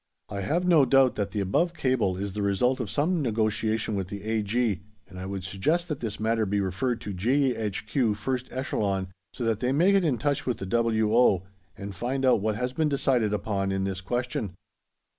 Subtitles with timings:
[0.29, 4.07] I have no doubt that the above cable is the result of some negotiation with
[4.07, 9.09] the A.G., and I would suggest that this matter be referred to G.H.Q., 1st Echelon,
[9.31, 11.43] so that they may get into touch with the W.O.,
[11.77, 14.55] and find out what has been decided upon in this question.